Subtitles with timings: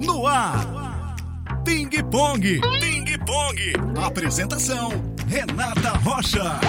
[0.00, 1.14] No ar.
[1.64, 2.40] Ping Pong.
[2.40, 4.04] Ping Pong.
[4.04, 4.90] Apresentação:
[5.28, 6.60] Renata Rocha.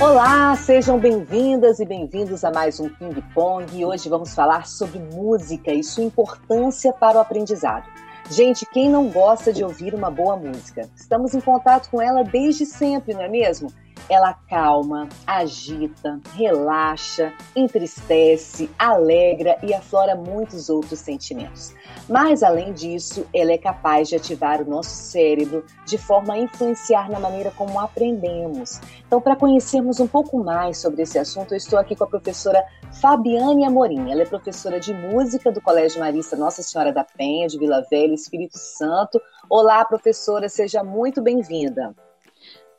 [0.00, 3.66] Olá, sejam bem-vindas e bem-vindos a mais um Ping Pong.
[3.76, 7.88] E hoje vamos falar sobre música e sua importância para o aprendizado.
[8.30, 10.88] Gente, quem não gosta de ouvir uma boa música?
[10.94, 13.72] Estamos em contato com ela desde sempre, não é mesmo?
[14.08, 21.74] Ela calma, agita, relaxa, entristece, alegra e aflora muitos outros sentimentos.
[22.08, 27.10] Mas, além disso, ela é capaz de ativar o nosso cérebro de forma a influenciar
[27.10, 28.80] na maneira como aprendemos.
[29.04, 32.64] Então, para conhecermos um pouco mais sobre esse assunto, eu estou aqui com a professora
[33.00, 34.12] Fabiane Amorim.
[34.12, 38.14] Ela é professora de música do Colégio Marista Nossa Senhora da Penha, de Vila Velha,
[38.14, 39.20] Espírito Santo.
[39.50, 41.92] Olá, professora, seja muito bem-vinda.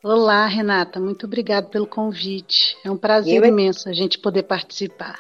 [0.10, 2.78] Olá, Renata, muito obrigada pelo convite.
[2.82, 3.48] É um prazer é...
[3.50, 5.20] imenso a gente poder participar.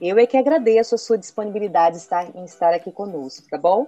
[0.00, 1.96] Eu é que agradeço a sua disponibilidade
[2.34, 3.86] em estar aqui conosco, tá bom?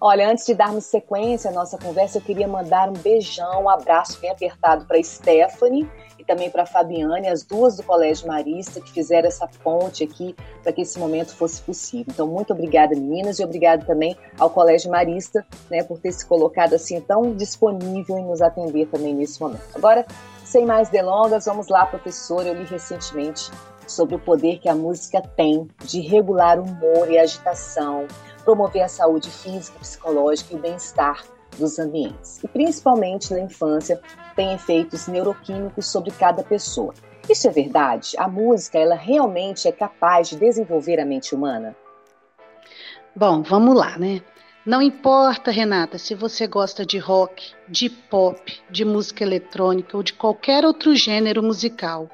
[0.00, 4.20] Olha, antes de darmos sequência à nossa conversa, eu queria mandar um beijão, um abraço
[4.20, 9.28] bem apertado para Stephanie e também para Fabiane, as duas do Colégio Marista, que fizeram
[9.28, 12.12] essa ponte aqui para que esse momento fosse possível.
[12.12, 16.74] Então, muito obrigada, meninas, e obrigado também ao Colégio Marista né, por ter se colocado
[16.74, 19.64] assim tão disponível em nos atender também nesse momento.
[19.74, 20.06] Agora,
[20.44, 22.48] sem mais delongas, vamos lá, professora.
[22.48, 23.50] Eu li recentemente
[23.86, 28.06] sobre o poder que a música tem de regular o humor e a agitação,
[28.44, 31.24] promover a saúde física, psicológica e o bem-estar
[31.58, 32.42] dos ambientes.
[32.42, 34.00] E principalmente na infância,
[34.34, 36.92] tem efeitos neuroquímicos sobre cada pessoa.
[37.28, 38.12] Isso é verdade?
[38.18, 41.74] A música, ela realmente é capaz de desenvolver a mente humana?
[43.14, 44.20] Bom, vamos lá, né?
[44.64, 50.12] Não importa, Renata, se você gosta de rock, de pop, de música eletrônica ou de
[50.12, 52.08] qualquer outro gênero musical.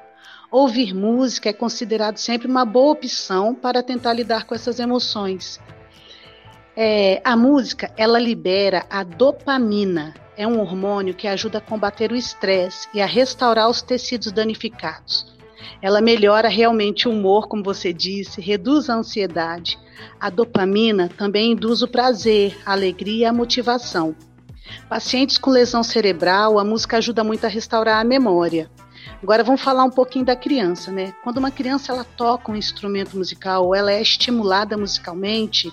[0.53, 5.59] Ouvir música é considerado sempre uma boa opção para tentar lidar com essas emoções.
[6.77, 10.13] É, a música, ela libera a dopamina.
[10.37, 15.25] É um hormônio que ajuda a combater o estresse e a restaurar os tecidos danificados.
[15.81, 19.79] Ela melhora realmente o humor, como você disse, reduz a ansiedade.
[20.19, 24.15] A dopamina também induz o prazer, a alegria e a motivação.
[24.87, 28.69] Pacientes com lesão cerebral, a música ajuda muito a restaurar a memória.
[29.23, 31.13] Agora vamos falar um pouquinho da criança, né?
[31.23, 35.71] Quando uma criança ela toca um instrumento musical, ela é estimulada musicalmente,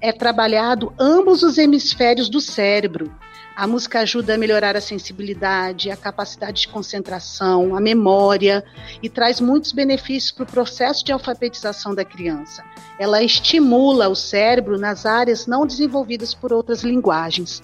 [0.00, 3.12] é trabalhado ambos os hemisférios do cérebro.
[3.56, 8.64] A música ajuda a melhorar a sensibilidade, a capacidade de concentração, a memória
[9.02, 12.62] e traz muitos benefícios para o processo de alfabetização da criança.
[12.96, 17.60] Ela estimula o cérebro nas áreas não desenvolvidas por outras linguagens.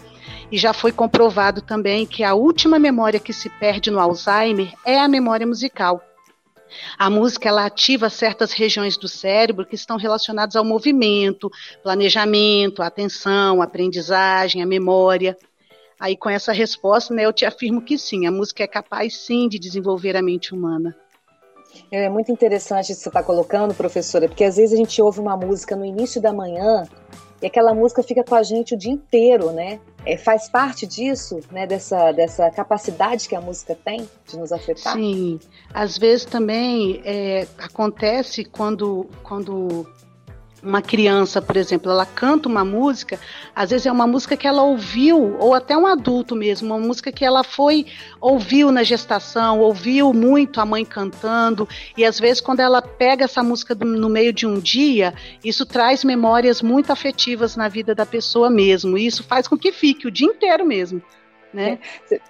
[0.50, 4.98] E já foi comprovado também que a última memória que se perde no Alzheimer é
[4.98, 6.02] a memória musical.
[6.98, 11.50] A música ela ativa certas regiões do cérebro que estão relacionadas ao movimento,
[11.82, 15.36] planejamento, atenção, aprendizagem, a memória.
[15.98, 19.48] Aí com essa resposta, né, eu te afirmo que sim, a música é capaz sim
[19.48, 20.96] de desenvolver a mente humana.
[21.90, 25.20] É muito interessante isso que você está colocando, professora, porque às vezes a gente ouve
[25.20, 26.84] uma música no início da manhã
[27.42, 29.80] e aquela música fica com a gente o dia inteiro, né?
[30.06, 31.66] É, faz parte disso, né?
[31.66, 34.94] Dessa, dessa capacidade que a música tem de nos afetar?
[34.94, 35.38] Sim.
[35.72, 39.86] Às vezes também é, acontece quando, quando
[40.62, 43.18] uma criança, por exemplo, ela canta uma música,
[43.54, 47.10] às vezes é uma música que ela ouviu, ou até um adulto mesmo, uma música
[47.10, 47.86] que ela foi,
[48.20, 53.42] ouviu na gestação, ouviu muito a mãe cantando, e às vezes quando ela pega essa
[53.42, 58.50] música no meio de um dia, isso traz memórias muito afetivas na vida da pessoa
[58.50, 61.02] mesmo, e isso faz com que fique o dia inteiro mesmo.
[61.52, 61.80] Né?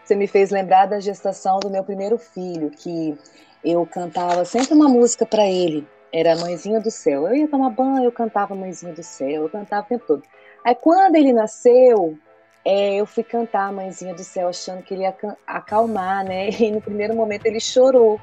[0.03, 3.15] Você me fez lembrar da gestação do meu primeiro filho, que
[3.63, 7.27] eu cantava sempre uma música para ele era Mãezinha do Céu.
[7.27, 10.23] Eu ia tomar banho, eu cantava Mãezinha do Céu, eu cantava o tempo todo.
[10.65, 12.19] Aí quando ele nasceu,
[12.65, 15.15] é, eu fui cantar Mãezinha do Céu, achando que ele ia
[15.47, 16.51] acalmar, né?
[16.61, 18.21] E no primeiro momento ele chorou.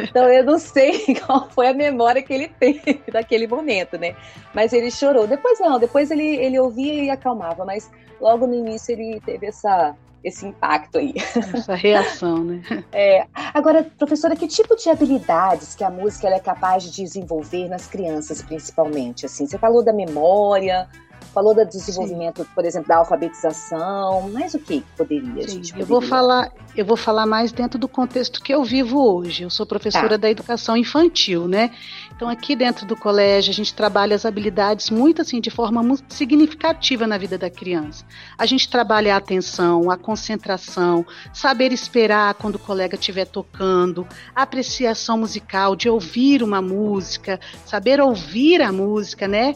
[0.00, 4.16] Então eu não sei qual foi a memória que ele teve daquele momento, né?
[4.52, 5.26] Mas ele chorou.
[5.26, 9.96] Depois não, depois ele, ele ouvia e acalmava, mas logo no início ele teve essa
[10.22, 11.14] esse impacto aí.
[11.54, 12.62] Essa reação, né?
[12.92, 13.26] É.
[13.52, 18.42] Agora, professora, que tipo de habilidades que a música é capaz de desenvolver nas crianças,
[18.42, 19.26] principalmente?
[19.26, 20.88] Assim, você falou da memória,
[21.36, 22.48] falou do desenvolvimento, Sim.
[22.54, 25.72] por exemplo, da alfabetização, mas o que poderia Sim, gente?
[25.72, 25.82] Poderia?
[25.82, 29.42] Eu vou falar, eu vou falar mais dentro do contexto que eu vivo hoje.
[29.42, 30.16] Eu sou professora tá.
[30.16, 31.72] da educação infantil, né?
[32.16, 36.14] Então aqui dentro do colégio a gente trabalha as habilidades muito assim de forma muito
[36.14, 38.06] significativa na vida da criança.
[38.38, 41.04] A gente trabalha a atenção, a concentração,
[41.34, 48.62] saber esperar quando o colega estiver tocando, apreciação musical, de ouvir uma música, saber ouvir
[48.62, 49.54] a música, né?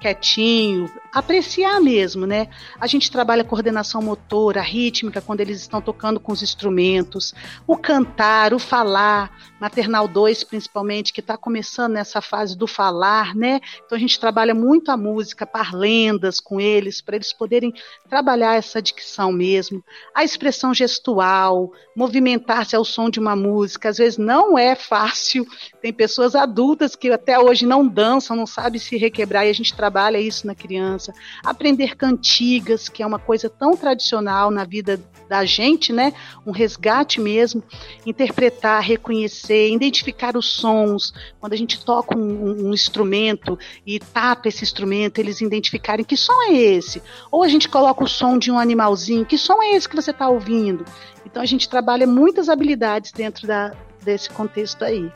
[0.00, 2.48] Quietinho, ouvindo, apreciar mesmo, né?
[2.80, 7.34] A gente trabalha coordenação motora, rítmica, quando eles estão tocando com os instrumentos,
[7.66, 9.30] o cantar, o falar,
[9.60, 13.60] maternal 2 principalmente, que está começando nessa fase do falar, né?
[13.84, 17.72] Então a gente trabalha muito a música, parlendas com eles, para eles poderem
[18.08, 19.82] trabalhar essa dicção mesmo,
[20.14, 25.46] a expressão gestual, movimentar-se ao som de uma música, às vezes não é fácil,
[25.80, 29.74] tem pessoas adultas que até hoje não dançam, não sabem se requebrar, e a gente
[29.74, 31.12] trabalha isso na criança.
[31.44, 36.12] Aprender cantigas, que é uma coisa tão tradicional na vida da gente, né?
[36.46, 37.62] Um resgate mesmo.
[38.06, 41.12] Interpretar, reconhecer, identificar os sons.
[41.40, 46.42] Quando a gente toca um, um instrumento e tapa esse instrumento, eles identificarem que som
[46.48, 47.02] é esse.
[47.30, 50.10] Ou a gente coloca o som de um animalzinho, que som é esse que você
[50.10, 50.84] está ouvindo?
[51.24, 55.10] Então a gente trabalha muitas habilidades dentro da, desse contexto aí.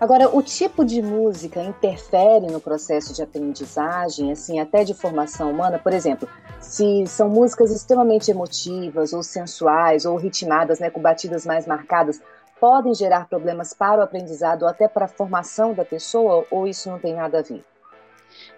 [0.00, 5.78] Agora, o tipo de música interfere no processo de aprendizagem, assim, até de formação humana?
[5.78, 6.26] Por exemplo,
[6.58, 12.18] se são músicas extremamente emotivas ou sensuais ou ritmadas, né, com batidas mais marcadas,
[12.58, 16.88] podem gerar problemas para o aprendizado ou até para a formação da pessoa, ou isso
[16.88, 17.62] não tem nada a ver?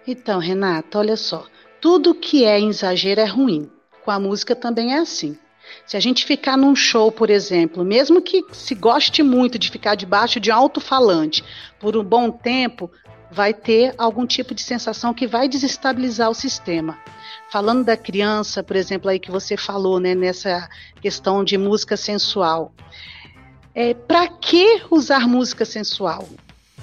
[0.07, 1.45] Então, Renata, olha só,
[1.81, 3.69] tudo que é exagero é ruim.
[4.05, 5.37] Com a música também é assim.
[5.85, 9.95] Se a gente ficar num show, por exemplo, mesmo que se goste muito de ficar
[9.95, 11.43] debaixo de alto-falante
[11.79, 12.89] por um bom tempo,
[13.31, 16.97] vai ter algum tipo de sensação que vai desestabilizar o sistema.
[17.51, 20.69] Falando da criança, por exemplo, aí que você falou, né, nessa
[21.01, 22.73] questão de música sensual.
[23.73, 26.29] É, Para que usar música sensual?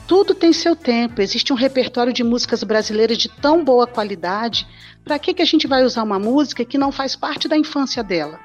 [0.08, 1.22] Tudo tem seu tempo.
[1.22, 4.66] Existe um repertório de músicas brasileiras de tão boa qualidade.
[5.04, 8.02] Para que, que a gente vai usar uma música que não faz parte da infância
[8.02, 8.40] dela?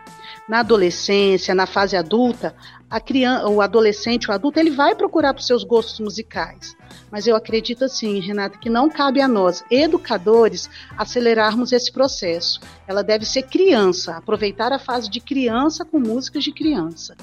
[0.48, 2.56] Na adolescência, na fase adulta,
[2.90, 6.76] a criança, o adolescente, o adulto, ele vai procurar para os seus gostos musicais.
[7.12, 12.60] Mas eu acredito assim, Renata, que não cabe a nós, educadores, acelerarmos esse processo.
[12.88, 17.16] Ela deve ser criança, aproveitar a fase de criança com músicas de criança.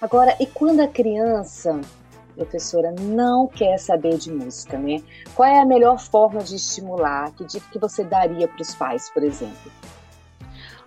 [0.00, 1.80] Agora, e quando a criança,
[2.36, 5.02] professora, não quer saber de música, né?
[5.34, 7.32] Qual é a melhor forma de estimular?
[7.32, 9.72] Que dica que você daria para os pais, por exemplo?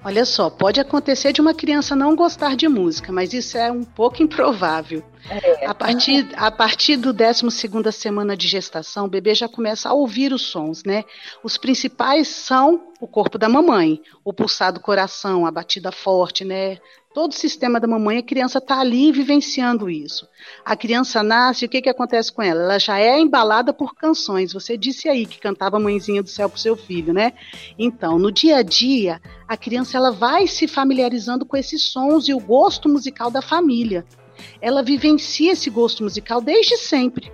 [0.04, 3.84] Olha só, pode acontecer de uma criança não gostar de música, mas isso é um
[3.84, 5.04] pouco improvável.
[5.30, 5.66] É.
[5.66, 7.50] A, partir, a partir do 12
[7.92, 11.04] semana de gestação, o bebê já começa a ouvir os sons, né?
[11.44, 16.78] Os principais são o corpo da mamãe, o pulsar do coração, a batida forte, né?
[17.14, 20.28] Todo o sistema da mamãe, a criança está ali vivenciando isso.
[20.64, 22.62] A criança nasce, o que, que acontece com ela?
[22.62, 24.54] Ela já é embalada por canções.
[24.54, 27.34] Você disse aí que cantava Mãezinha do Céu para o seu filho, né?
[27.80, 32.34] Então, no dia a dia, a criança ela vai se familiarizando com esses sons e
[32.34, 34.06] o gosto musical da família.
[34.62, 37.32] Ela vivencia esse gosto musical desde sempre.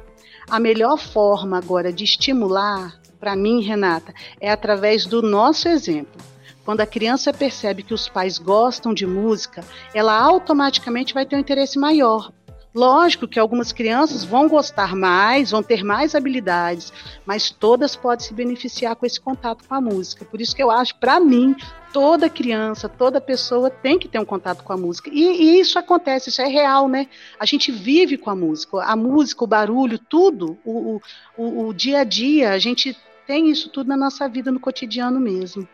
[0.50, 6.22] A melhor forma agora de estimular, para mim, Renata, é através do nosso exemplo.
[6.64, 9.64] Quando a criança percebe que os pais gostam de música,
[9.94, 12.32] ela automaticamente vai ter um interesse maior.
[12.76, 16.92] Lógico que algumas crianças vão gostar mais, vão ter mais habilidades,
[17.26, 20.26] mas todas podem se beneficiar com esse contato com a música.
[20.26, 21.56] Por isso que eu acho, para mim,
[21.96, 25.10] toda criança, toda pessoa tem que ter um contato com a música.
[25.10, 27.08] E, e, isso acontece, isso é real, né?
[27.40, 31.00] A gente vive com a música, a música, o barulho, tudo, o,
[31.38, 35.22] o, o dia a dia, a gente tem isso tudo na nossa vida, no cotidiano
[35.22, 35.66] mesmo.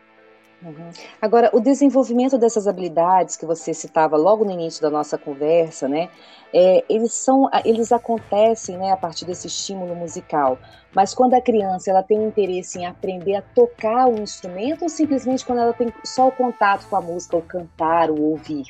[0.63, 0.91] Uhum.
[1.20, 6.10] Agora, o desenvolvimento dessas habilidades que você citava logo no início da nossa conversa, né?
[6.53, 10.60] É, eles são, eles acontecem, né, a partir desse estímulo musical.
[10.94, 15.44] Mas quando a criança ela tem interesse em aprender a tocar o instrumento, ou simplesmente
[15.46, 18.65] quando ela tem só o contato com a música, ou cantar, ou ouvir?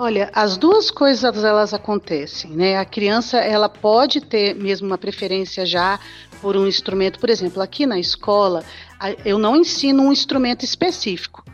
[0.00, 2.76] Olha, as duas coisas elas acontecem, né?
[2.76, 5.98] A criança ela pode ter mesmo uma preferência já
[6.40, 8.64] por um instrumento, por exemplo, aqui na escola
[9.24, 11.44] eu não ensino um instrumento específico.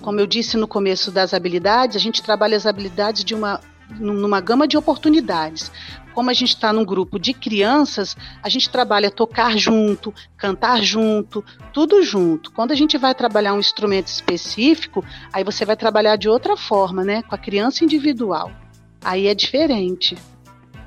[0.00, 3.60] Como eu disse no começo das habilidades, a gente trabalha as habilidades de uma
[4.00, 5.70] numa gama de oportunidades.
[6.14, 11.44] Como a gente está num grupo de crianças, a gente trabalha tocar junto, cantar junto,
[11.72, 12.52] tudo junto.
[12.52, 17.04] Quando a gente vai trabalhar um instrumento específico, aí você vai trabalhar de outra forma,
[17.04, 17.22] né?
[17.22, 18.50] Com a criança individual.
[19.02, 20.16] Aí é diferente.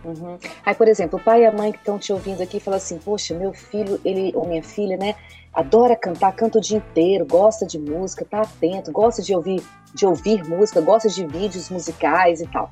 [0.07, 0.37] Uhum.
[0.65, 2.97] Aí, por exemplo, o pai e a mãe que estão te ouvindo aqui falam assim:
[2.97, 5.15] Poxa, meu filho, ele ou minha filha, né?
[5.53, 9.61] Adora cantar, canta o dia inteiro, gosta de música, tá atento, gosta de ouvir,
[9.93, 12.69] de ouvir música, gosta de vídeos musicais e tal.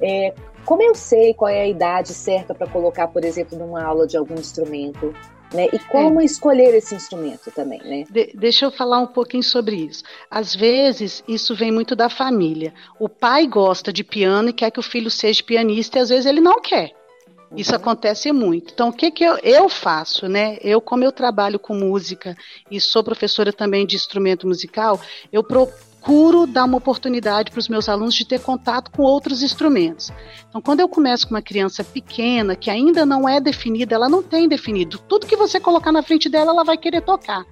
[0.00, 0.32] É,
[0.64, 4.16] como eu sei qual é a idade certa para colocar, por exemplo, numa aula de
[4.16, 5.12] algum instrumento?
[5.52, 5.68] Né?
[5.72, 6.24] E como é.
[6.24, 8.04] escolher esse instrumento também, né?
[8.10, 10.02] De deixa eu falar um pouquinho sobre isso.
[10.30, 12.74] Às vezes, isso vem muito da família.
[12.98, 16.26] O pai gosta de piano e quer que o filho seja pianista e às vezes
[16.26, 16.92] ele não quer.
[17.54, 17.76] Isso uhum.
[17.76, 18.72] acontece muito.
[18.72, 20.58] Então, o que, que eu, eu faço, né?
[20.62, 22.36] Eu, como eu trabalho com música
[22.70, 25.00] e sou professora também de instrumento musical,
[25.32, 25.44] eu
[26.06, 30.12] procuro dar uma oportunidade para os meus alunos de ter contato com outros instrumentos.
[30.48, 34.22] Então, quando eu começo com uma criança pequena, que ainda não é definida, ela não
[34.22, 34.98] tem definido.
[34.98, 37.44] Tudo que você colocar na frente dela, ela vai querer tocar.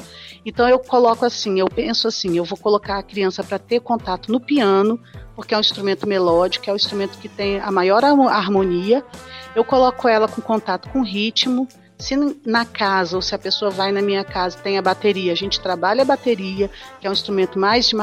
[0.46, 4.30] Então, eu coloco assim, eu penso assim, eu vou colocar a criança para ter contato
[4.30, 5.00] no piano,
[5.34, 9.04] porque é um instrumento melódico, é o instrumento que tem a maior harmonia.
[9.56, 11.66] Eu coloco ela com contato com ritmo.
[11.98, 15.36] Se na casa ou se a pessoa vai na minha casa tem a bateria, a
[15.36, 16.68] gente trabalha a bateria,
[17.00, 17.96] que é um instrumento mais de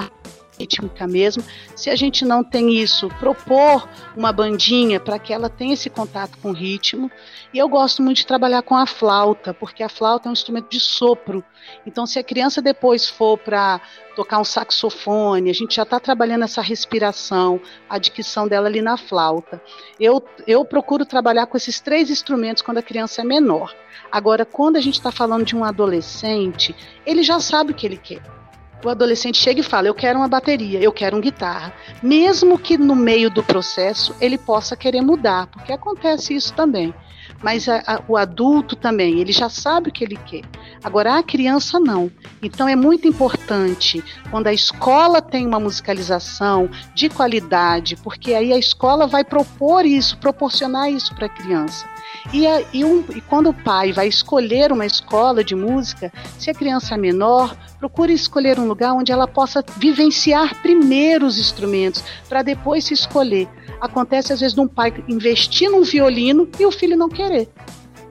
[0.62, 1.44] rítmica mesmo.
[1.76, 6.38] Se a gente não tem isso, propor uma bandinha para que ela tenha esse contato
[6.38, 7.12] com o ritmo.
[7.54, 10.70] E eu gosto muito de trabalhar com a flauta, porque a flauta é um instrumento
[10.70, 11.44] de sopro.
[11.86, 13.82] Então, se a criança depois for para
[14.16, 18.98] tocar um saxofone, a gente já está trabalhando essa respiração, a dicção dela ali na
[18.98, 19.62] flauta.
[20.00, 23.74] Eu, eu procuro trabalhar com esses três instrumentos quando a criança é menor.
[24.12, 26.76] Agora, quando a gente está falando de um adolescente,
[27.06, 28.41] ele já sabe o que ele quer
[28.84, 31.74] o adolescente chega e fala: Eu quero uma bateria, eu quero uma guitarra.
[32.02, 36.94] Mesmo que no meio do processo ele possa querer mudar, porque acontece isso também.
[37.42, 40.44] Mas a, a, o adulto também, ele já sabe o que ele quer.
[40.84, 42.12] Agora, a criança não.
[42.42, 48.58] Então, é muito importante quando a escola tem uma musicalização de qualidade, porque aí a
[48.58, 51.88] escola vai propor isso, proporcionar isso para a criança.
[52.34, 56.50] E, a, e, um, e, quando o pai vai escolher uma escola de música, se
[56.50, 62.04] a criança é menor, procure escolher um lugar onde ela possa vivenciar primeiro os instrumentos,
[62.30, 63.50] para depois se escolher.
[63.82, 67.50] Acontece às vezes de um pai investir num violino e o filho não querer.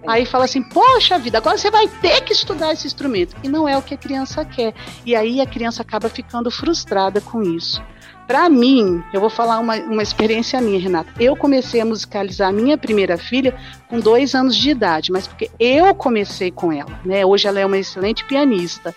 [0.07, 3.37] Aí fala assim: Poxa vida, agora você vai ter que estudar esse instrumento.
[3.43, 4.75] E não é o que a criança quer.
[5.05, 7.83] E aí a criança acaba ficando frustrada com isso.
[8.31, 11.11] Para mim, eu vou falar uma, uma experiência minha, Renata.
[11.19, 13.53] Eu comecei a musicalizar minha primeira filha
[13.89, 17.27] com dois anos de idade, mas porque eu comecei com ela, né?
[17.27, 18.95] Hoje ela é uma excelente pianista,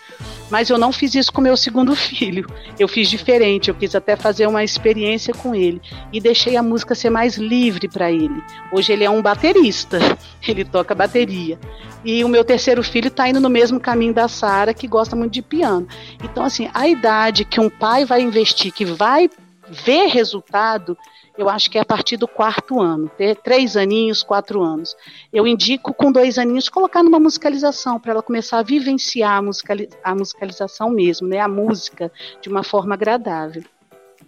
[0.48, 2.46] mas eu não fiz isso com meu segundo filho.
[2.78, 6.94] Eu fiz diferente, eu quis até fazer uma experiência com ele e deixei a música
[6.94, 8.40] ser mais livre para ele.
[8.70, 9.98] Hoje ele é um baterista,
[10.46, 11.58] ele toca bateria.
[12.04, 15.32] E o meu terceiro filho está indo no mesmo caminho da Sara, que gosta muito
[15.32, 15.88] de piano.
[16.22, 19.23] Então, assim, a idade que um pai vai investir, que vai
[19.68, 20.96] ver resultado,
[21.36, 24.96] eu acho que é a partir do quarto ano, ter três aninhos, quatro anos.
[25.32, 29.88] Eu indico com dois aninhos colocar numa musicalização para ela começar a vivenciar a, musicali
[30.02, 33.64] a musicalização mesmo, né, a música de uma forma agradável.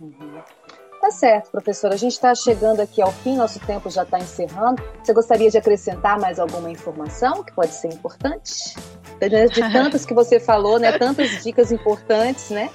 [0.01, 0.41] Uhum.
[1.01, 1.95] Tá certo, professora.
[1.95, 4.83] A gente está chegando aqui ao fim, nosso tempo já está encerrando.
[5.05, 8.75] Você gostaria de acrescentar mais alguma informação que pode ser importante?
[9.21, 10.99] De tantas que você falou, né?
[10.99, 12.71] Tantas dicas importantes, né?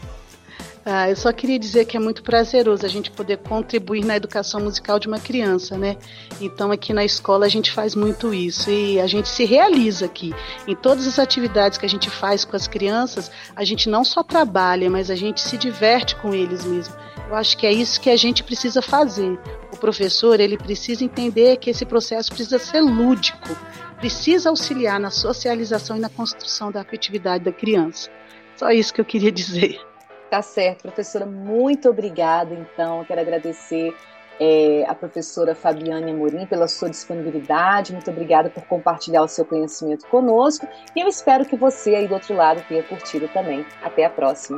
[0.84, 4.60] Ah, eu só queria dizer que é muito prazeroso a gente poder contribuir na educação
[4.60, 5.96] musical de uma criança, né?
[6.40, 10.34] Então aqui na escola a gente faz muito isso e a gente se realiza aqui.
[10.68, 14.24] Em todas as atividades que a gente faz com as crianças, a gente não só
[14.24, 16.96] trabalha, mas a gente se diverte com eles mesmo.
[17.30, 19.40] Eu acho que é isso que a gente precisa fazer.
[19.72, 23.56] O professor, ele precisa entender que esse processo precisa ser lúdico,
[24.00, 28.10] precisa auxiliar na socialização e na construção da afetividade da criança.
[28.56, 29.91] Só isso que eu queria dizer.
[30.32, 31.26] Tá certo, professora.
[31.26, 33.04] Muito obrigada, então.
[33.04, 33.94] quero agradecer
[34.40, 37.92] é, a professora Fabiane Amorim pela sua disponibilidade.
[37.92, 40.66] Muito obrigada por compartilhar o seu conhecimento conosco.
[40.96, 43.66] E eu espero que você aí do outro lado tenha curtido também.
[43.84, 44.58] Até a próxima.